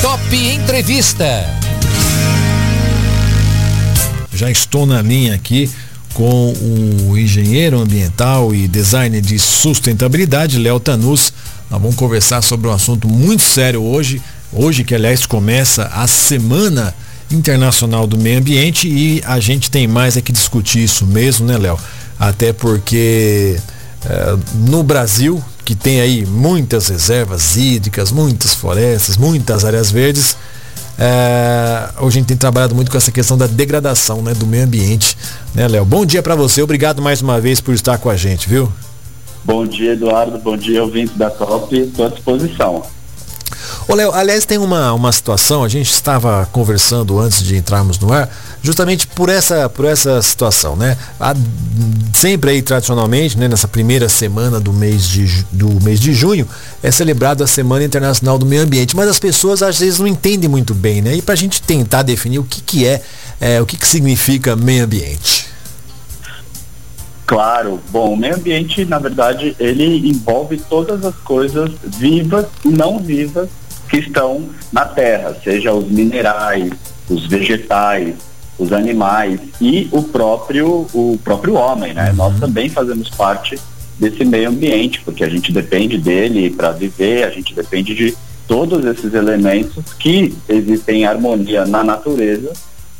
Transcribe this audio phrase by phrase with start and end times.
[0.00, 1.44] Top Entrevista.
[4.32, 5.68] Já estou na linha aqui
[6.14, 6.52] com
[7.08, 11.32] o engenheiro ambiental e designer de sustentabilidade, Léo Tanus.
[11.68, 14.22] Nós vamos conversar sobre um assunto muito sério hoje.
[14.52, 16.94] Hoje, que aliás começa a Semana
[17.28, 21.58] Internacional do Meio Ambiente e a gente tem mais é que discutir isso mesmo, né,
[21.58, 21.76] Léo?
[22.16, 23.58] Até porque
[24.04, 24.36] é,
[24.68, 30.34] no Brasil, que tem aí muitas reservas hídricas, muitas florestas, muitas áreas verdes,
[30.98, 34.64] é, hoje a gente tem trabalhado muito com essa questão da degradação né, do meio
[34.64, 35.14] ambiente.
[35.54, 35.84] Né, Léo?
[35.84, 38.72] Bom dia para você, obrigado mais uma vez por estar com a gente, viu?
[39.44, 40.38] Bom dia, Eduardo.
[40.38, 41.78] Bom dia, ouvinte da Top.
[41.78, 42.82] Estou à disposição.
[43.86, 48.12] Ô, Léo, aliás, tem uma, uma situação, a gente estava conversando antes de entrarmos no
[48.12, 48.28] ar,
[48.62, 50.96] justamente por essa, por essa situação, né?
[51.18, 51.34] A,
[52.12, 56.46] sempre aí, tradicionalmente, né, nessa primeira semana do mês, de, do mês de junho,
[56.82, 60.48] é celebrado a Semana Internacional do Meio Ambiente, mas as pessoas às vezes não entendem
[60.48, 61.16] muito bem, né?
[61.16, 63.02] E para a gente tentar definir o que, que é,
[63.40, 65.47] é, o que, que significa meio ambiente.
[67.28, 67.78] Claro.
[67.90, 73.50] Bom, o meio ambiente, na verdade, ele envolve todas as coisas vivas e não vivas
[73.90, 76.72] que estão na Terra, seja os minerais,
[77.06, 78.14] os vegetais,
[78.58, 82.08] os animais e o próprio, o próprio homem, né?
[82.10, 82.16] Uhum.
[82.16, 83.58] Nós também fazemos parte
[83.98, 88.86] desse meio ambiente, porque a gente depende dele para viver, a gente depende de todos
[88.86, 92.54] esses elementos que existem em harmonia na natureza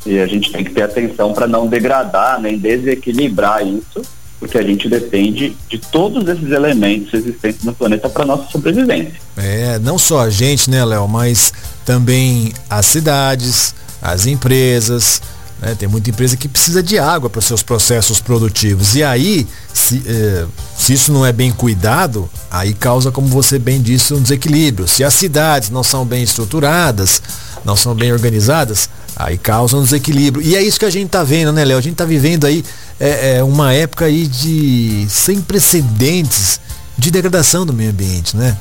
[0.05, 4.63] e a gente tem que ter atenção para não degradar nem desequilibrar isso porque a
[4.63, 9.13] gente depende de todos esses elementos existentes no planeta para nossa sobrevivência.
[9.35, 11.51] É, não só a gente, né, Léo, mas
[11.85, 15.21] também as cidades, as empresas,
[15.61, 15.75] né?
[15.77, 18.95] Tem muita empresa que precisa de água para seus processos produtivos.
[18.95, 20.45] E aí, se, eh,
[20.77, 24.87] se, isso não é bem cuidado, aí causa, como você bem disse, um desequilíbrio.
[24.87, 27.21] Se as cidades não são bem estruturadas,
[27.65, 30.45] não são bem organizadas, aí causa um desequilíbrio.
[30.45, 31.77] E é isso que a gente está vendo, né, Léo?
[31.77, 32.63] A gente está vivendo aí
[32.99, 36.59] é, é, uma época aí de sem precedentes
[36.97, 38.57] de degradação do meio ambiente, né?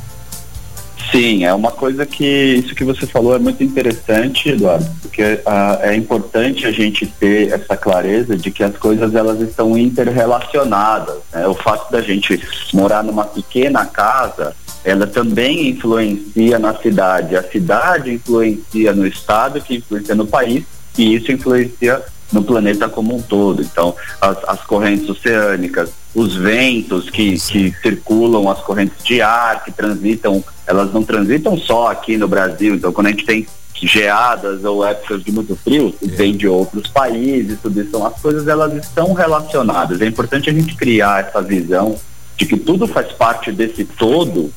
[1.10, 5.78] Sim, é uma coisa que isso que você falou é muito interessante, Eduardo, porque ah,
[5.82, 11.16] é importante a gente ter essa clareza de que as coisas elas estão interrelacionadas.
[11.32, 11.46] Né?
[11.46, 12.38] O fato da gente
[12.74, 17.36] morar numa pequena casa, ela também influencia na cidade.
[17.36, 20.64] A cidade influencia no estado, que influencia no país,
[20.96, 23.62] e isso influencia no planeta como um todo.
[23.62, 29.72] Então, as, as correntes oceânicas, os ventos que, que circulam, as correntes de ar que
[29.72, 32.74] transitam, elas não transitam só aqui no Brasil.
[32.74, 36.06] Então, quando a gente tem geadas ou épocas de muito frio, é.
[36.06, 37.88] vem de outros países, tudo isso.
[37.88, 40.00] Então, as coisas elas estão relacionadas.
[40.00, 41.96] É importante a gente criar essa visão
[42.36, 44.52] de que tudo faz parte desse todo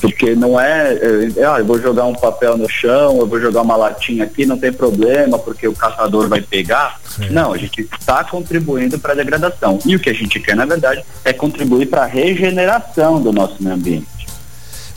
[0.00, 0.94] porque não é,
[1.36, 4.44] é, ah, eu vou jogar um papel no chão, eu vou jogar uma latinha aqui,
[4.44, 7.00] não tem problema, porque o caçador vai pegar.
[7.16, 7.30] Sim.
[7.30, 9.78] Não, a gente está contribuindo para a degradação.
[9.84, 13.62] E o que a gente quer, na verdade, é contribuir para a regeneração do nosso
[13.62, 14.06] meio ambiente.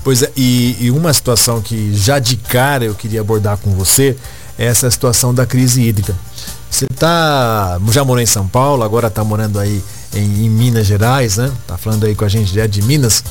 [0.03, 4.16] Pois é, e, e uma situação que já de cara eu queria abordar com você
[4.58, 6.16] é essa situação da crise hídrica.
[6.69, 9.81] Você tá, já morou em São Paulo, agora está morando aí
[10.14, 11.52] em, em, Minas Gerais, né?
[11.66, 13.24] Tá falando aí com a gente direto de Minas.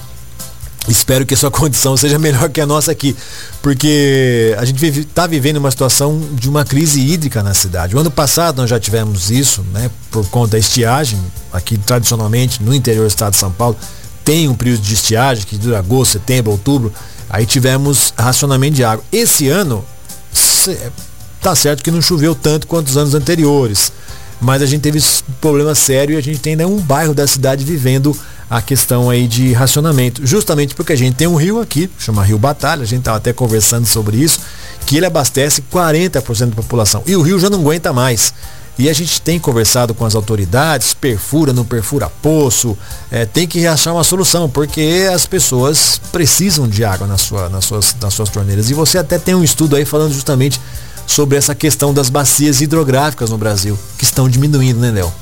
[0.89, 3.17] Espero que a sua condição seja melhor que a nossa aqui,
[3.61, 7.97] porque a gente está vivendo uma situação de uma crise hídrica na cidade.
[7.97, 11.19] O ano passado nós já tivemos isso, né, por conta da estiagem,
[11.53, 13.77] aqui tradicionalmente no interior do estado de São Paulo,
[14.25, 16.93] tem um período de estiagem que dura agosto, setembro, outubro,
[17.31, 19.05] aí tivemos racionamento de água.
[19.13, 19.85] Esse ano,
[21.41, 23.93] tá certo que não choveu tanto quanto os anos anteriores,
[24.41, 25.03] mas a gente teve
[25.41, 28.17] problema sério e a gente tem ainda um bairro da cidade vivendo
[28.49, 32.39] a questão aí de racionamento, justamente porque a gente tem um rio aqui, chama Rio
[32.39, 34.41] Batalha, a gente estava até conversando sobre isso,
[34.87, 37.03] que ele abastece 40% da população.
[37.07, 38.33] E o rio já não aguenta mais.
[38.79, 42.77] E a gente tem conversado com as autoridades, perfura, não perfura poço,
[43.11, 47.65] é, tem que achar uma solução, porque as pessoas precisam de água na sua, nas,
[47.65, 48.69] suas, nas suas torneiras.
[48.69, 50.61] E você até tem um estudo aí falando justamente
[51.07, 55.13] sobre essa questão das bacias hidrográficas no Brasil, que estão diminuindo, né, Léo?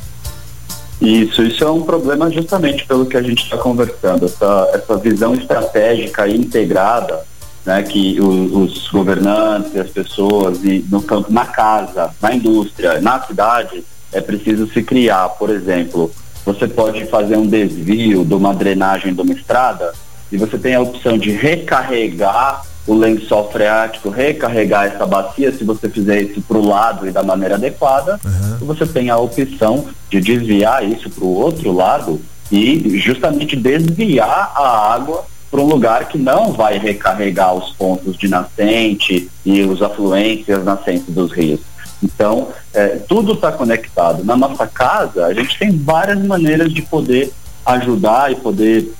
[1.00, 5.34] Isso, isso é um problema justamente pelo que a gente está conversando, essa, essa visão
[5.34, 7.22] estratégica integrada,
[7.64, 13.20] né, que o, os governantes, as pessoas e no campo, na casa, na indústria, na
[13.22, 16.10] cidade, é preciso se criar, por exemplo,
[16.44, 19.92] você pode fazer um desvio de uma drenagem de uma estrada
[20.30, 25.88] e você tem a opção de recarregar o lençol freático, recarregar essa bacia, se você
[25.88, 28.66] fizer isso para o lado e da maneira adequada, uhum.
[28.66, 32.20] você tem a opção de desviar isso para o outro lado
[32.52, 38.28] e justamente desviar a água para um lugar que não vai recarregar os pontos de
[38.28, 41.60] nascente e os afluentes e as nascentes dos rios.
[42.02, 44.24] Então, é, tudo está conectado.
[44.24, 47.32] Na nossa casa, a gente tem várias maneiras de poder
[47.64, 48.92] ajudar e poder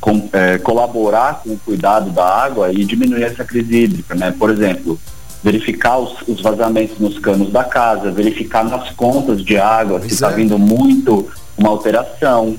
[0.00, 4.34] com, é, colaborar com o cuidado da água e diminuir essa crise hídrica, né?
[4.38, 4.98] Por exemplo,
[5.42, 10.14] verificar os, os vazamentos nos canos da casa, verificar nas contas de água pois se
[10.14, 10.34] está é.
[10.34, 11.28] vindo muito
[11.58, 12.56] uma alteração.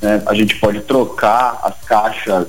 [0.00, 0.22] Né?
[0.26, 2.48] A gente pode trocar as caixas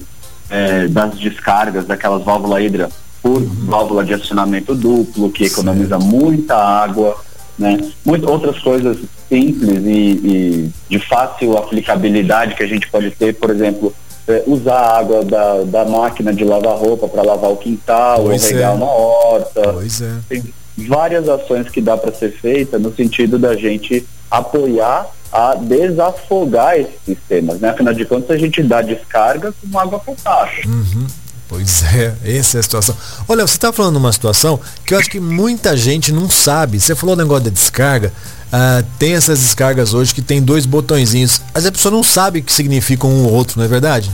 [0.49, 2.89] é, das descargas daquelas válvulas hidra
[3.21, 3.65] por uhum.
[3.65, 6.05] válvula de acionamento duplo, que economiza certo.
[6.05, 7.17] muita água,
[7.57, 7.77] né?
[8.05, 8.97] Muito, outras coisas
[9.27, 13.93] simples e, e, de fácil aplicabilidade que a gente pode ter, por exemplo,
[14.27, 18.43] é, usar a água da, da máquina de lavar roupa para lavar o quintal, pois
[18.43, 18.75] ou regar é.
[18.75, 19.73] uma horta.
[19.73, 20.17] Pois é.
[20.27, 20.43] Tem
[20.87, 26.99] várias ações que dá para ser feita no sentido da gente apoiar a desafogar esses
[27.05, 27.69] sistemas, né?
[27.69, 30.63] Afinal de contas, a gente dá descarga com água potável.
[30.65, 31.07] Uhum.
[31.47, 32.95] Pois é, essa é a situação.
[33.27, 36.79] Olha, você está falando uma situação que eu acho que muita gente não sabe.
[36.79, 38.11] Você falou o negócio da descarga.
[38.47, 41.41] Uh, tem essas descargas hoje que tem dois botõezinhos.
[41.53, 44.11] Mas a pessoa não sabe o que significa um ou outro, não é verdade?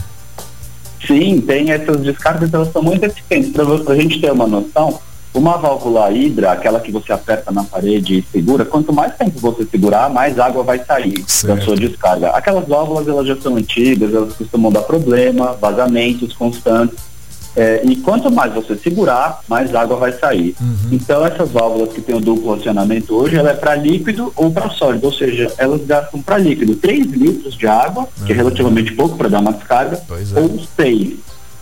[1.06, 3.52] Sim, tem essas descargas, elas são muito eficientes.
[3.52, 5.00] Para a gente ter uma noção,
[5.34, 9.64] uma válvula hidra, aquela que você aperta na parede e segura, quanto mais tempo você
[9.64, 11.56] segurar, mais água vai sair certo.
[11.56, 12.30] da sua descarga.
[12.30, 17.11] Aquelas válvulas elas já são antigas, elas costumam dar problema, vazamentos constantes.
[17.54, 20.54] É, e quanto mais você segurar, mais água vai sair.
[20.60, 20.88] Uhum.
[20.92, 24.70] Então essas válvulas que tem o duplo acionamento hoje, ela é para líquido ou para
[24.70, 28.26] sólido, ou seja, elas gastam para líquido 3 litros de água, uhum.
[28.26, 28.42] que é uhum.
[28.42, 30.40] relativamente pouco para dar uma descarga, é.
[30.40, 31.14] ou 6.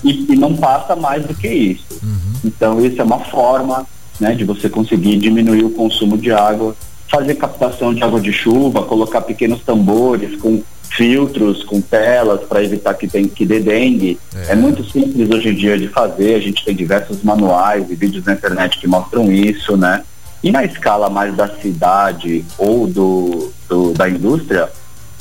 [0.03, 1.85] E, e, não passa mais do que isso.
[2.03, 2.33] Uhum.
[2.45, 3.87] Então isso é uma forma
[4.19, 6.75] né, de você conseguir diminuir o consumo de água,
[7.09, 12.95] fazer captação de água de chuva, colocar pequenos tambores com filtros com telas para evitar
[12.95, 14.19] que, tem, que dê dengue.
[14.35, 14.53] É.
[14.53, 14.55] é.
[14.55, 18.33] muito simples hoje em dia de fazer, a gente tem diversos manuais e vídeos na
[18.33, 20.03] internet que mostram isso, né?
[20.43, 24.71] E na escala mais da cidade ou do, do da indústria,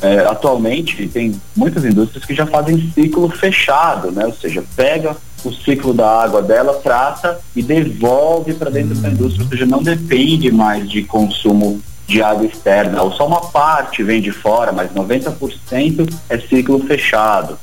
[0.02, 4.26] é, atualmente tem muitas indústrias que já fazem ciclo fechado, né?
[4.26, 9.02] Ou seja, pega o ciclo da água dela, trata e devolve para dentro hum.
[9.02, 13.40] da indústria, ou seja, não depende mais de consumo de água externa, ou só uma
[13.40, 17.60] parte vem de fora, mas 90% é ciclo fechado.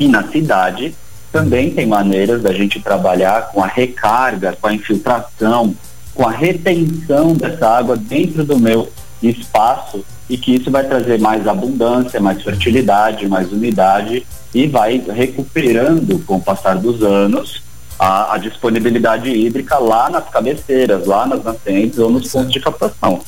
[0.00, 0.94] E na cidade
[1.30, 5.76] também tem maneiras da gente trabalhar com a recarga, com a infiltração,
[6.14, 8.90] com a retenção dessa água dentro do meu
[9.22, 16.18] espaço e que isso vai trazer mais abundância, mais fertilidade, mais umidade e vai recuperando
[16.20, 17.62] com o passar dos anos
[17.98, 23.20] a, a disponibilidade hídrica lá nas cabeceiras, lá nas nascentes ou nos pontos de captação.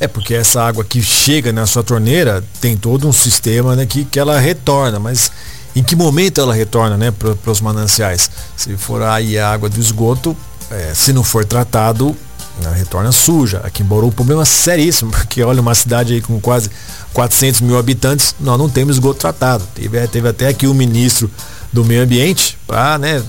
[0.00, 4.04] É porque essa água que chega na sua torneira tem todo um sistema né, que,
[4.06, 5.30] que ela retorna, mas
[5.76, 8.30] em que momento ela retorna né, para os mananciais?
[8.56, 10.34] Se for aí a água do esgoto,
[10.70, 12.16] é, se não for tratado,
[12.62, 13.60] ela retorna suja.
[13.62, 16.70] Aqui em Bauru o problema é seríssimo, porque olha uma cidade aí com quase
[17.12, 19.64] 400 mil habitantes, nós não temos esgoto tratado.
[19.74, 21.30] Teve, teve até aqui o ministro
[21.72, 23.22] do meio ambiente para né,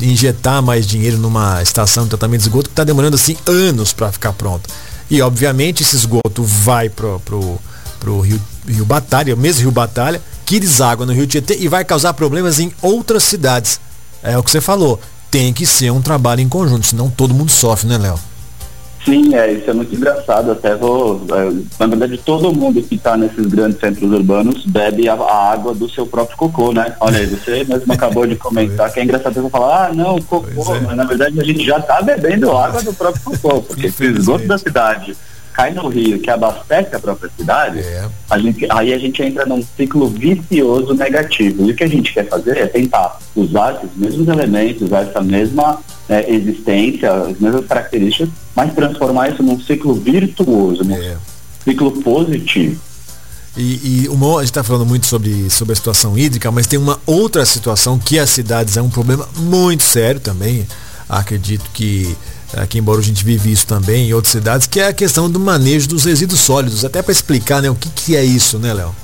[0.00, 4.10] injetar mais dinheiro numa estação de tratamento de esgoto que está demorando assim anos para
[4.12, 4.68] ficar pronta.
[5.10, 7.58] E obviamente esse esgoto vai pro, pro,
[8.00, 11.84] pro Rio, Rio Batalha, o mesmo Rio Batalha, que deságua no Rio Tietê e vai
[11.84, 13.80] causar problemas em outras cidades.
[14.22, 15.00] É o que você falou.
[15.30, 18.18] Tem que ser um trabalho em conjunto, senão todo mundo sofre, né, Léo?
[19.04, 20.52] Sim, é, isso é muito engraçado.
[20.52, 21.20] Até vou.
[21.30, 25.74] É, na verdade, todo mundo que está nesses grandes centros urbanos bebe a, a, água
[25.74, 26.96] do seu próprio cocô, né?
[27.00, 30.74] Olha aí, você mesmo acabou de comentar que é engraçado você falar, ah, não, cocô,
[30.74, 30.80] é.
[30.80, 34.46] mas na verdade a gente já está bebendo água do próprio cocô, porque esse esgoto
[34.46, 35.14] da cidade
[35.54, 38.08] cai no rio, que abastece a própria cidade, é.
[38.28, 41.64] a gente, aí a gente entra num ciclo vicioso negativo.
[41.64, 45.22] E o que a gente quer fazer é tentar usar esses mesmos elementos, usar essa
[45.22, 51.16] mesma é, existência, as mesmas características, mas transformar isso num ciclo virtuoso, num é.
[51.62, 52.78] ciclo positivo.
[53.56, 56.80] E, e uma, a gente está falando muito sobre, sobre a situação hídrica, mas tem
[56.80, 60.66] uma outra situação que as cidades é um problema muito sério também.
[61.08, 62.16] Acredito que
[62.56, 65.40] aqui embora a gente vive isso também em outras cidades, que é a questão do
[65.40, 66.84] manejo dos resíduos sólidos.
[66.84, 68.94] Até para explicar né, o que, que é isso, né, Léo?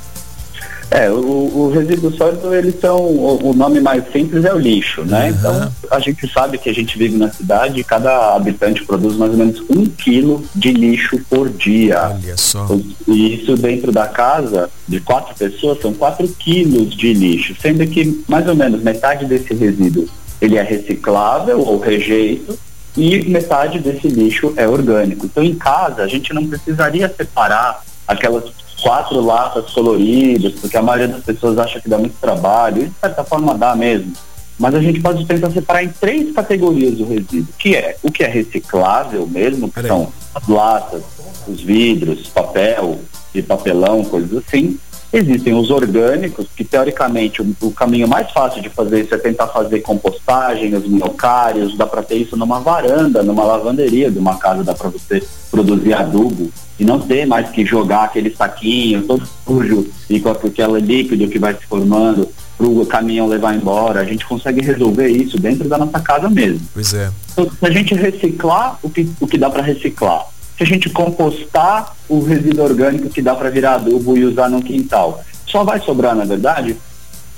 [0.90, 5.04] É, o, o resíduo sólido, eles são, o, o, nome mais simples é o lixo,
[5.04, 5.26] né?
[5.26, 5.36] Uhum.
[5.38, 9.30] Então, a gente sabe que a gente vive na cidade e cada habitante produz mais
[9.30, 12.10] ou menos um quilo de lixo por dia.
[12.12, 12.66] Olha só.
[13.06, 18.24] E isso dentro da casa de quatro pessoas são quatro quilos de lixo, sendo que
[18.26, 20.08] mais ou menos metade desse resíduo
[20.40, 22.58] ele é reciclável ou rejeito
[22.96, 25.26] e metade desse lixo é orgânico.
[25.26, 28.44] Então, em casa, a gente não precisaria separar aquelas
[28.82, 32.94] quatro latas coloridas, porque a maioria das pessoas acha que dá muito trabalho, e de
[33.00, 34.12] certa forma dá mesmo.
[34.58, 38.22] Mas a gente pode tentar separar em três categorias o resíduo, que é o que
[38.22, 41.02] é reciclável mesmo, que são as latas,
[41.48, 43.00] os vidros, papel
[43.34, 44.78] e papelão, coisas assim.
[45.12, 49.48] Existem os orgânicos, que teoricamente o, o, caminho mais fácil de fazer isso é tentar
[49.48, 54.62] fazer compostagem, os minhocários, dá para ter isso numa varanda, numa lavanderia de uma casa,
[54.62, 59.86] dá para você produzir adubo e não ter mais que jogar aquele saquinho todo sujo
[60.08, 64.00] e com aquele líquido que vai se formando para o caminhão levar embora.
[64.00, 66.60] A gente consegue resolver isso dentro da nossa casa mesmo.
[66.72, 67.10] Pois é.
[67.32, 70.26] Então, se a gente reciclar o que, o que dá para reciclar,
[70.60, 74.62] se a gente compostar o resíduo orgânico que dá para virar adubo e usar no
[74.62, 76.76] quintal, só vai sobrar, na verdade,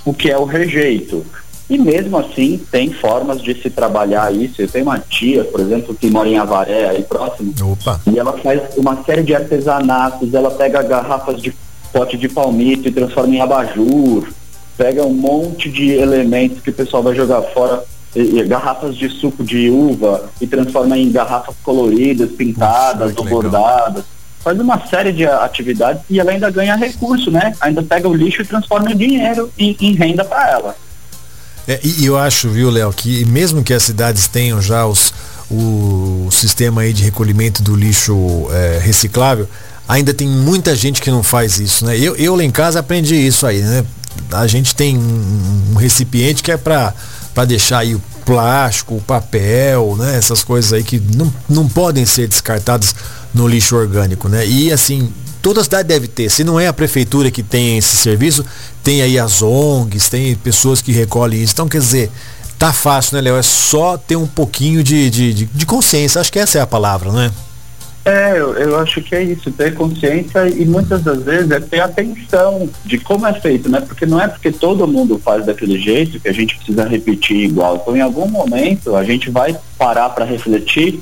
[0.04, 1.24] o que é o rejeito.
[1.70, 4.60] E mesmo assim, tem formas de se trabalhar isso.
[4.60, 8.00] Eu tenho uma tia, por exemplo, que mora em Avaré, aí próximo, Opa.
[8.12, 11.54] e ela faz uma série de artesanatos, ela pega garrafas de
[11.92, 14.26] pote de palmito e transforma em abajur,
[14.76, 17.84] pega um monte de elementos que o pessoal vai jogar fora,
[18.46, 24.04] garrafas de suco de uva e transforma em garrafas coloridas, pintadas ou bordadas.
[24.40, 27.54] Faz uma série de atividades e ela ainda ganha recurso, né?
[27.60, 30.76] Ainda pega o lixo e transforma em dinheiro e em renda para ela.
[31.66, 35.14] É, e eu acho, viu, Léo, que mesmo que as cidades tenham já os,
[35.48, 39.48] o sistema aí de recolhimento do lixo é, reciclável,
[39.88, 41.96] ainda tem muita gente que não faz isso, né?
[41.96, 43.84] Eu, eu lá em casa aprendi isso aí, né?
[44.32, 46.56] A gente tem um, um recipiente que é
[47.34, 50.16] para deixar aí o plástico, o papel, né?
[50.16, 52.94] Essas coisas aí que não, não podem ser descartadas
[53.34, 54.46] no lixo orgânico, né?
[54.46, 56.30] E assim, toda cidade deve ter.
[56.30, 58.44] Se não é a prefeitura que tem esse serviço,
[58.82, 61.52] tem aí as ONGs, tem pessoas que recolhem isso.
[61.52, 62.10] Então, quer dizer,
[62.58, 63.36] tá fácil, né, Léo?
[63.36, 66.20] É só ter um pouquinho de, de, de, de consciência.
[66.20, 67.32] Acho que essa é a palavra, né?
[68.04, 71.80] É, eu, eu, acho que é isso, ter consciência e muitas das vezes é ter
[71.80, 73.80] atenção de como é feito, né?
[73.80, 77.76] Porque não é porque todo mundo faz daquele jeito que a gente precisa repetir igual.
[77.76, 81.00] Então, em algum momento, a gente vai parar para refletir,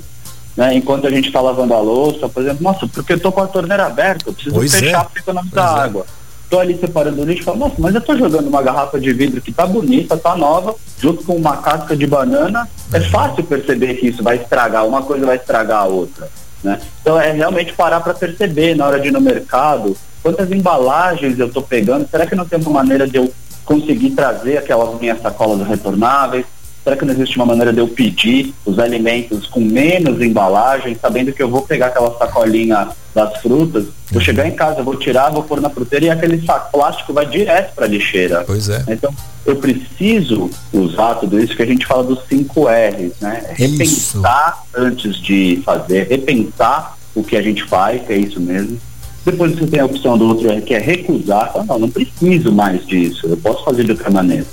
[0.55, 0.75] né?
[0.75, 3.47] Enquanto a gente está lavando a louça, por exemplo, nossa, porque eu tô com a
[3.47, 5.05] torneira aberta, eu preciso pois fechar é.
[5.05, 5.81] para economizar é.
[5.81, 6.07] água.
[6.51, 9.11] Tô ali separando o lixo e falo, nossa, mas eu tô jogando uma garrafa de
[9.13, 12.69] vidro que tá bonita, tá nova, junto com uma casca de banana.
[12.93, 13.05] É uhum.
[13.05, 16.29] fácil perceber que isso vai estragar, uma coisa vai estragar a outra.
[16.63, 16.81] Né?
[17.01, 21.47] Então é realmente parar para perceber na hora de ir no mercado quantas embalagens eu
[21.47, 22.09] estou pegando.
[22.09, 23.33] Será que não tem uma maneira de eu
[23.65, 26.45] conseguir trazer aquelas minhas sacolas retornáveis?
[26.83, 31.33] Será que não existe uma maneira de eu pedir os alimentos com menos embalagem, sabendo
[31.33, 35.43] que eu vou pegar aquela sacolinha das frutas, vou chegar em casa, vou tirar, vou
[35.43, 38.45] pôr na fruteira e aquele saco plástico vai direto para a lixeira.
[38.47, 38.83] Pois é.
[38.89, 39.13] Então,
[39.45, 43.53] eu preciso usar tudo isso que a gente fala dos 5 R's, né?
[43.55, 44.83] Repensar isso.
[44.83, 48.79] antes de fazer, repensar o que a gente faz, que é isso mesmo.
[49.25, 52.87] Depois você tem a opção do outro R, que é recusar, não, não preciso mais
[52.87, 54.47] disso, eu posso fazer de outra maneira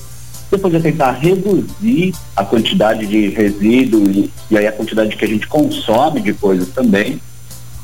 [0.49, 5.27] depois é tentar reduzir a quantidade de resíduo e, e, aí a quantidade que a
[5.27, 7.19] gente consome de coisas também.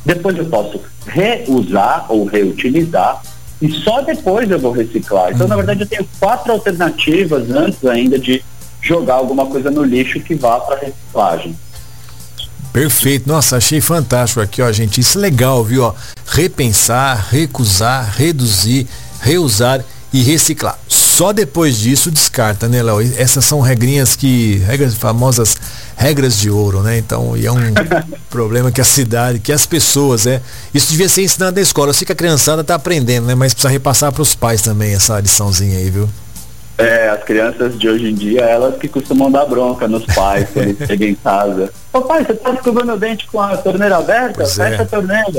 [0.06, 3.22] Depois eu posso reusar ou reutilizar
[3.62, 5.32] e só depois eu vou reciclar.
[5.32, 8.44] Então, na verdade, eu tenho quatro alternativas antes ainda de
[8.82, 11.56] jogar alguma coisa no lixo que vá para reciclagem.
[12.74, 13.30] Perfeito.
[13.30, 15.00] Nossa, achei fantástico aqui, ó, gente.
[15.00, 15.84] Isso é legal, viu?
[15.84, 15.94] Ó,
[16.26, 18.88] repensar, recusar, reduzir,
[19.22, 20.78] reusar e reciclar.
[21.14, 23.00] Só depois disso descarta, né, Léo?
[23.20, 25.56] Essas são regrinhas que, regras famosas
[25.96, 26.98] regras de ouro, né?
[26.98, 27.60] Então, e é um
[28.32, 30.42] problema que a cidade, que as pessoas, é,
[30.74, 31.90] isso devia ser ensinado na escola.
[31.90, 33.36] Eu sei que a criançada tá aprendendo, né?
[33.36, 36.10] Mas precisa repassar para os pais também essa liçãozinha aí, viu?
[36.80, 40.70] É, as crianças de hoje em dia, elas que costumam dar bronca nos pais quando
[40.70, 41.72] eles chegam em casa.
[41.94, 44.34] Papai, você tá escovando o dente com a torneira aberta?
[44.38, 44.82] Pois Fecha é.
[44.82, 45.30] a torneira.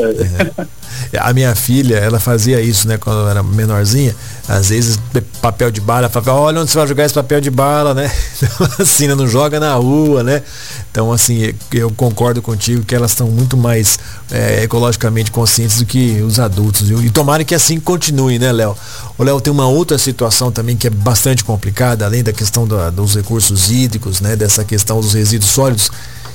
[1.13, 1.19] É.
[1.19, 4.15] A minha filha, ela fazia isso, né, quando eu era menorzinha.
[4.49, 4.97] Às vezes,
[5.43, 8.09] papel de bala, falava, olha onde você vai jogar esse papel de bala, né?
[8.45, 10.43] Então, assim, não joga na rua, né?
[10.91, 13.99] Então, assim, eu concordo contigo que elas estão muito mais
[14.31, 17.03] é, ecologicamente conscientes do que os adultos, viu?
[17.03, 18.77] E tomara que assim continue, né, Léo?
[19.19, 22.91] O Léo tem uma outra situação também que é bastante complicada, além da questão da,
[22.91, 24.37] dos recursos hídricos, né?
[24.37, 25.91] Dessa questão dos resíduos sólidos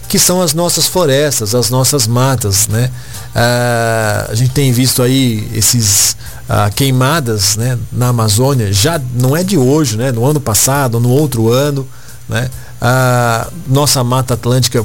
[0.10, 2.90] que são as nossas florestas, as nossas matas, né?
[3.34, 6.18] Ah, a gente tem visto aí esses
[6.50, 10.12] ah, queimadas, né, na Amazônia, já não é de hoje, né?
[10.12, 11.88] No ano passado, no outro ano,
[12.28, 12.50] né?
[12.82, 14.84] Ah, nossa Mata Atlântica,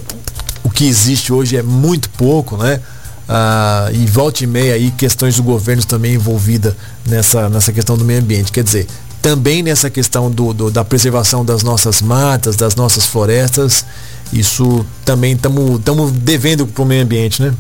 [0.63, 2.79] o que existe hoje é muito pouco, né?
[3.27, 6.77] Ah, e volta e meia aí questões do governo também envolvida
[7.07, 8.53] nessa, nessa questão do meio ambiente.
[8.53, 8.87] Quer dizer,
[9.25, 13.83] também nessa questão do, do da preservação das nossas matas, das nossas florestas,
[14.31, 17.55] isso também estamos devendo para o meio ambiente, né?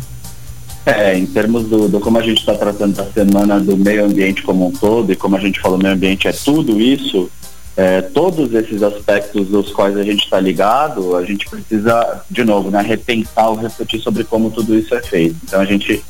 [0.84, 4.42] É, em termos do, do como a gente está tratando da semana do meio ambiente
[4.42, 7.30] como um todo, e como a gente falou, meio ambiente é tudo isso,
[7.74, 12.70] é, todos esses aspectos dos quais a gente está ligado, a gente precisa, de novo,
[12.70, 15.36] né, repensar ou refletir sobre como tudo isso é feito.
[15.42, 16.04] Então a gente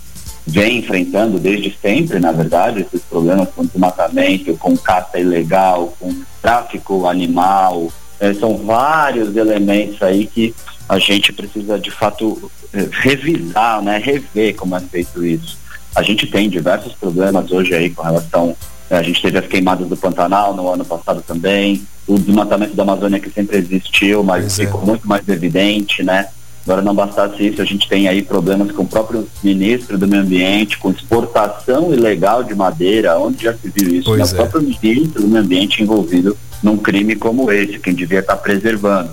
[0.46, 7.06] vem enfrentando desde sempre, na verdade, esses problemas com desmatamento, com caça ilegal, com tráfico
[7.06, 7.90] animal.
[8.20, 10.54] É, são vários elementos aí que
[10.88, 15.58] a gente precisa de fato é, revisar, né, rever como é feito isso.
[15.94, 18.56] A gente tem diversos problemas hoje aí com relação
[18.90, 22.82] é, a gente teve as queimadas do Pantanal no ano passado também, o desmatamento da
[22.82, 24.86] Amazônia que sempre existiu, mas pois ficou é.
[24.86, 26.28] muito mais evidente, né?
[26.66, 30.23] Agora não bastasse isso, a gente tem aí problemas com o próprio ministro do meio
[30.23, 34.25] ambiente, com exportação ilegal de madeira, onde já se viu isso, né?
[34.25, 39.11] O próprio ministro do meio ambiente envolvido num crime como esse, quem devia estar preservando.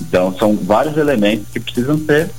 [0.00, 2.30] Então são vários elementos que precisam ser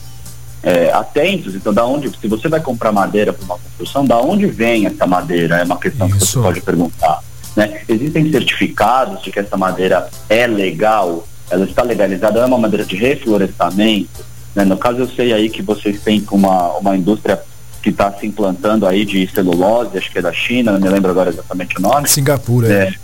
[0.65, 1.53] é, atentos.
[1.53, 5.05] Então, da onde, se você vai comprar madeira para uma construção, da onde vem essa
[5.05, 5.57] madeira?
[5.57, 6.17] É uma questão Isso.
[6.17, 7.23] que você pode perguntar.
[7.55, 7.81] Né?
[7.87, 12.95] Existem certificados de que essa madeira é legal, ela está legalizada, é uma madeira de
[12.95, 14.25] reflorestamento.
[14.55, 14.63] Né?
[14.63, 17.41] No caso, eu sei aí que vocês têm uma, uma indústria
[17.83, 21.11] que está se implantando aí de celulose, acho que é da China, não me lembro
[21.11, 22.07] agora exatamente o nome.
[22.07, 22.67] Singapura.
[22.67, 22.95] É,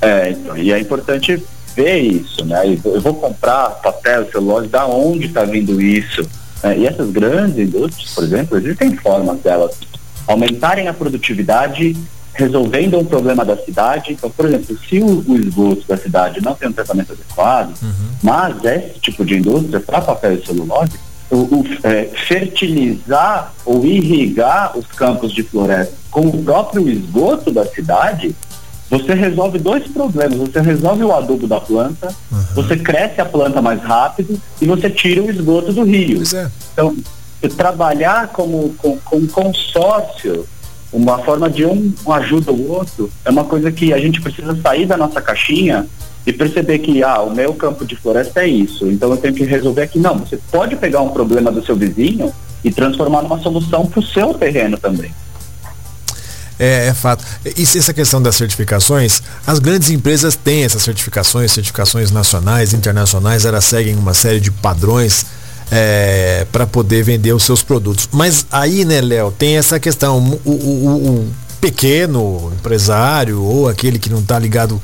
[0.00, 1.40] é então, e é importante
[1.76, 2.76] ver isso, né?
[2.84, 6.28] Eu vou comprar papel, celulose, da onde está vindo isso?
[6.62, 9.78] É, e essas grandes indústrias, por exemplo, existem formas delas
[10.26, 11.96] aumentarem a produtividade
[12.38, 14.12] resolvendo um problema da cidade.
[14.12, 18.10] Então, por exemplo, se o, o esgoto da cidade não tem um tratamento adequado, uhum.
[18.22, 20.92] mas esse tipo de indústria para papel e celulose,
[21.30, 27.66] o, o é, fertilizar ou irrigar os campos de floresta com o próprio esgoto da
[27.66, 28.34] cidade
[28.90, 30.38] você resolve dois problemas.
[30.38, 32.42] Você resolve o adubo da planta, uhum.
[32.54, 36.22] você cresce a planta mais rápido e você tira o esgoto do rio.
[36.34, 36.50] É.
[36.72, 36.96] Então,
[37.54, 40.46] trabalhar como com, com consórcio,
[40.92, 44.86] uma forma de um, ajuda o outro, é uma coisa que a gente precisa sair
[44.86, 45.86] da nossa caixinha
[46.26, 49.44] e perceber que ah, o meu campo de floresta é isso, então eu tenho que
[49.44, 49.98] resolver aqui.
[49.98, 52.32] Não, você pode pegar um problema do seu vizinho
[52.64, 55.10] e transformar numa solução para o seu terreno também.
[56.58, 57.24] É, é fato.
[57.56, 63.64] E essa questão das certificações, as grandes empresas têm essas certificações, certificações nacionais, internacionais, elas
[63.64, 65.24] seguem uma série de padrões
[65.70, 68.08] é, para poder vender os seus produtos.
[68.12, 71.28] Mas aí, né, Léo, tem essa questão, o, o, o,
[71.60, 74.80] pequeno empresário ou aquele que não está ligado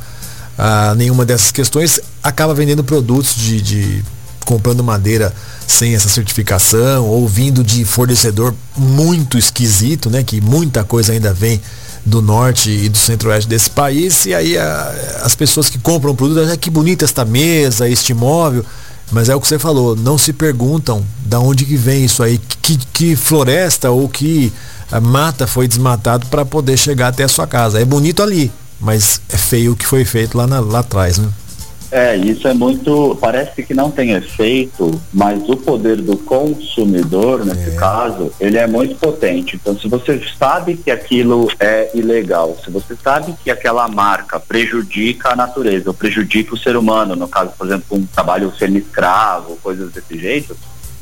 [0.58, 4.04] a nenhuma dessas questões acaba vendendo produtos de, de
[4.44, 5.32] comprando madeira
[5.66, 10.22] sem essa certificação ou vindo de fornecedor muito esquisito, né?
[10.22, 11.60] Que muita coisa ainda vem
[12.04, 16.14] do norte e do centro-oeste desse país e aí a, as pessoas que compram o
[16.14, 18.64] produto, ah, que bonita esta mesa, este móvel,
[19.12, 22.38] mas é o que você falou, não se perguntam da onde que vem isso aí,
[22.62, 24.52] que, que floresta ou que
[25.02, 27.80] mata foi desmatado para poder chegar até a sua casa.
[27.80, 31.28] É bonito ali, mas é feio o que foi feito lá, na, lá atrás, né?
[31.94, 33.16] É, isso é muito.
[33.20, 37.74] Parece que não tem efeito, mas o poder do consumidor, nesse é.
[37.76, 39.54] caso, ele é muito potente.
[39.54, 45.34] Então, se você sabe que aquilo é ilegal, se você sabe que aquela marca prejudica
[45.34, 49.92] a natureza, ou prejudica o ser humano, no caso, por exemplo, um trabalho semi-escravo, coisas
[49.92, 50.56] desse jeito,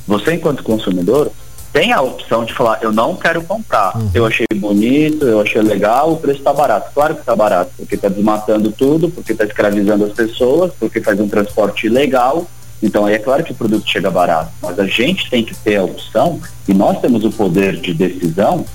[0.06, 1.32] você, enquanto consumidor,
[1.72, 3.96] tem a opção de falar, eu não quero comprar.
[3.96, 4.10] Uhum.
[4.12, 6.90] Eu achei bonito, eu achei legal, o preço está barato.
[6.92, 11.18] Claro que está barato, porque está desmatando tudo, porque está escravizando as pessoas, porque faz
[11.18, 12.46] um transporte ilegal.
[12.82, 14.52] Então aí é claro que o produto chega barato.
[14.60, 18.66] Mas a gente tem que ter a opção, e nós temos o poder de decisão,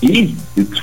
[0.00, 0.36] e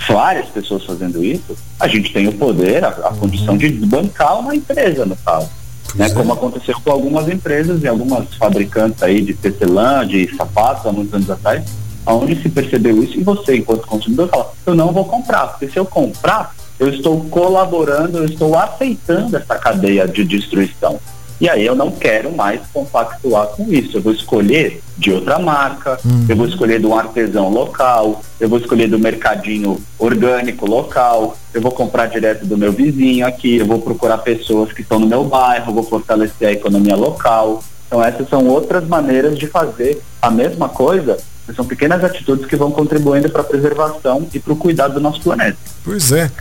[0.08, 3.18] várias pessoas fazendo isso, a gente tem o poder, a, a uhum.
[3.18, 5.61] condição de bancar uma empresa, no caso
[5.96, 10.92] né, como aconteceu com algumas empresas e algumas fabricantes aí de tecelã, de sapatos há
[10.92, 11.64] muitos anos atrás,
[12.06, 15.78] onde se percebeu isso e você, enquanto consumidor, fala, eu não vou comprar, porque se
[15.78, 21.00] eu comprar, eu estou colaborando, eu estou aceitando essa cadeia de destruição.
[21.42, 23.98] E aí eu não quero mais compactuar com isso.
[23.98, 26.28] Eu vou escolher de outra marca, uhum.
[26.30, 31.60] eu vou escolher de um artesão local, eu vou escolher do mercadinho orgânico local, eu
[31.60, 35.24] vou comprar direto do meu vizinho aqui, eu vou procurar pessoas que estão no meu
[35.24, 37.64] bairro, vou fortalecer a economia local.
[37.88, 41.18] Então essas são outras maneiras de fazer a mesma coisa,
[41.56, 45.20] são pequenas atitudes que vão contribuindo para a preservação e para o cuidado do nosso
[45.20, 45.58] planeta.
[45.84, 46.32] Pois é,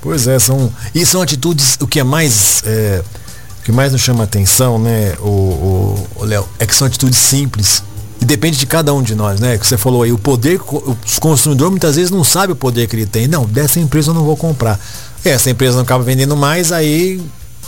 [0.00, 3.02] pois é, são e são atitudes o que é mais é
[3.64, 7.82] que mais nos chama atenção, né, o, Léo, é que são atitudes simples.
[8.20, 9.58] E depende de cada um de nós, né?
[9.58, 12.94] Que você falou aí, o poder, o consumidor muitas vezes não sabe o poder que
[12.94, 13.26] ele tem.
[13.26, 14.78] Não, dessa empresa eu não vou comprar.
[15.24, 17.20] Essa empresa não acaba vendendo mais, aí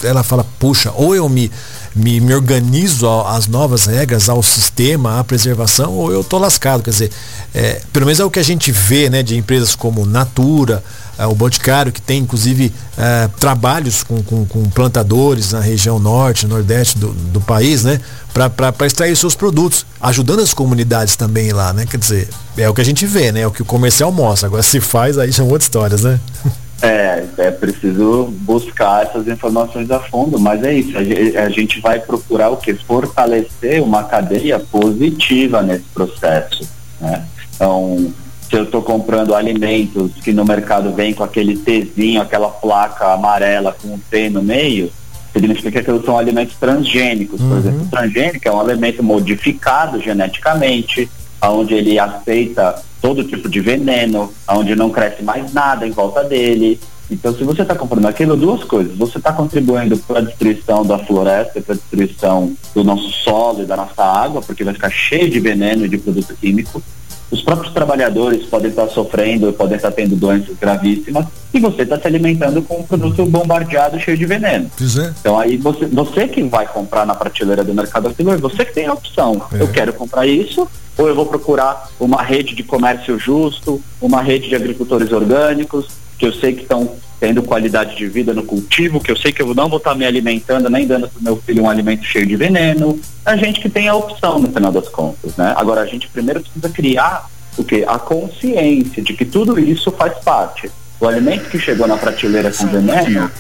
[0.03, 1.51] ela fala, puxa, ou eu me,
[1.95, 6.83] me, me organizo às novas regras, ao sistema, à preservação, ou eu tô lascado.
[6.83, 7.11] Quer dizer,
[7.55, 10.83] é, pelo menos é o que a gente vê né, de empresas como Natura,
[11.19, 16.47] é, o Boticário, que tem inclusive é, trabalhos com, com, com, plantadores na região norte,
[16.47, 18.01] nordeste do, do país, né?
[18.35, 21.87] Para extrair seus produtos, ajudando as comunidades também lá, né?
[21.87, 22.29] Quer dizer,
[22.59, 23.41] é o que a gente vê, né?
[23.41, 24.47] É o que o comercial mostra.
[24.47, 26.21] Agora se faz, aí são outras histórias, né?
[26.83, 30.93] É, é preciso buscar essas informações a fundo, mas é isso,
[31.39, 32.75] a gente vai procurar o que?
[32.75, 36.69] Fortalecer uma cadeia positiva nesse processo.
[37.01, 37.25] Né?
[37.55, 38.13] Então,
[38.49, 43.75] se eu estou comprando alimentos que no mercado vem com aquele Tzinho, aquela placa amarela
[43.81, 44.91] com um T no meio,
[45.33, 47.41] significa que são alimentos transgênicos.
[47.41, 47.49] Uhum.
[47.49, 51.11] Por exemplo, transgênico é um alimento modificado geneticamente,
[51.43, 56.79] onde ele aceita todo tipo de veneno, onde não cresce mais nada em volta dele.
[57.11, 58.97] Então, se você está comprando aquilo, duas coisas.
[58.97, 63.67] Você está contribuindo para a destruição da floresta, para a destruição do nosso solo e
[63.67, 66.83] da nossa água, porque vai ficar cheio de veneno e de produto químico
[67.31, 72.07] os próprios trabalhadores podem estar sofrendo, podem estar tendo doenças gravíssimas e você está se
[72.07, 74.71] alimentando com um produto bombardeado cheio de veneno.
[74.81, 75.13] É.
[75.21, 78.87] Então aí você, você que vai comprar na prateleira do mercado é você que tem
[78.87, 79.43] a opção.
[79.53, 79.61] É.
[79.61, 84.49] Eu quero comprar isso ou eu vou procurar uma rede de comércio justo, uma rede
[84.49, 89.11] de agricultores orgânicos, que eu sei que estão tendo qualidade de vida no cultivo, que
[89.11, 91.63] eu sei que eu não vou estar me alimentando nem dando para o meu filho
[91.63, 92.99] um alimento cheio de veneno.
[93.25, 95.55] A gente que tem a opção no final das contas, né?
[95.57, 100.19] Agora a gente primeiro precisa criar o que a consciência de que tudo isso faz
[100.19, 100.71] parte.
[101.01, 103.31] O alimento que chegou na prateleira com veneno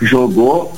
[0.00, 0.72] jogou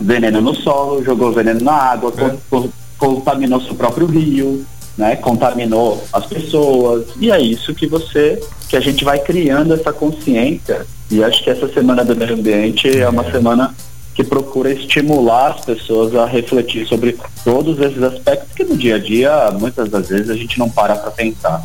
[0.00, 2.68] veneno no solo, jogou veneno na água, é.
[2.98, 4.64] contaminou seu próprio rio,
[5.00, 5.16] né?
[5.16, 7.06] Contaminou as pessoas.
[7.18, 11.50] E é isso que você, que a gente vai criando essa consciência e acho que
[11.50, 13.74] essa semana do meio ambiente é uma semana
[14.14, 18.98] que procura estimular as pessoas a refletir sobre todos esses aspectos que no dia a
[18.98, 21.64] dia, muitas das vezes, a gente não para para pensar.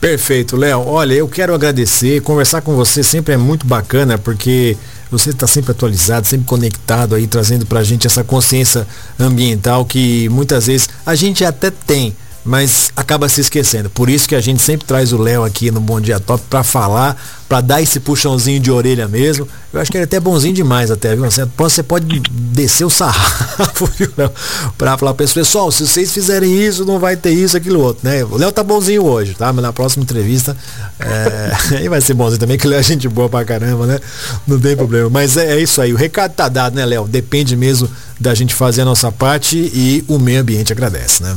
[0.00, 0.84] Perfeito, Léo.
[0.86, 4.76] Olha, eu quero agradecer, conversar com você sempre é muito bacana, porque
[5.10, 8.86] você está sempre atualizado, sempre conectado aí, trazendo para a gente essa consciência
[9.18, 13.88] ambiental que muitas vezes a gente até tem, mas acaba se esquecendo.
[13.88, 16.64] Por isso que a gente sempre traz o Léo aqui no Bom Dia Top para
[16.64, 17.16] falar,
[17.48, 19.46] para dar esse puxãozinho de orelha mesmo.
[19.72, 21.24] Eu acho que ele é até bonzinho demais até, viu?
[21.56, 24.30] Você pode descer o sarrafo, viu, Léo?
[24.76, 28.24] Pra falar para pessoal, se vocês fizerem isso, não vai ter isso, aquilo outro, né?
[28.24, 29.52] O Léo tá bonzinho hoje, tá?
[29.52, 30.56] Mas na próxima entrevista,
[30.98, 31.52] é...
[31.78, 34.00] aí vai ser bonzinho também, que ele é gente boa pra caramba, né?
[34.46, 35.08] Não tem problema.
[35.08, 37.06] Mas é, é isso aí, o recado tá dado, né, Léo?
[37.06, 41.36] Depende mesmo da gente fazer a nossa parte e o meio ambiente agradece, né?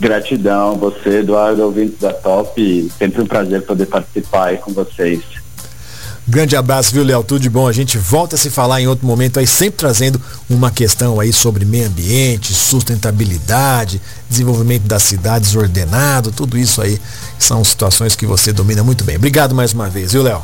[0.00, 2.92] Gratidão, você, Eduardo, ouvinte da Top.
[2.96, 5.22] Sempre um prazer poder participar aí com vocês.
[6.30, 7.24] Grande abraço, viu, Léo?
[7.24, 7.66] Tudo de bom.
[7.66, 11.32] A gente volta a se falar em outro momento aí, sempre trazendo uma questão aí
[11.32, 17.00] sobre meio ambiente, sustentabilidade, desenvolvimento das cidades ordenado, tudo isso aí
[17.38, 19.16] são situações que você domina muito bem.
[19.16, 20.42] Obrigado mais uma vez, viu, Léo?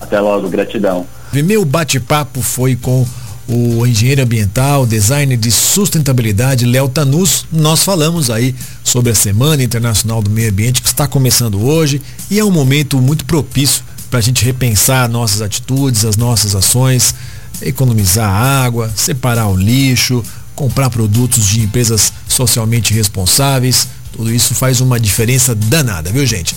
[0.00, 1.06] Até logo, gratidão.
[1.32, 3.06] Meu bate-papo foi com
[3.48, 7.46] o engenheiro ambiental, designer de sustentabilidade, Léo Tanus.
[7.52, 12.38] Nós falamos aí sobre a Semana Internacional do Meio Ambiente que está começando hoje e
[12.38, 17.14] é um momento muito propício para a gente repensar nossas atitudes, as nossas ações,
[17.60, 23.88] economizar água, separar o lixo, comprar produtos de empresas socialmente responsáveis.
[24.12, 26.54] Tudo isso faz uma diferença danada, viu gente?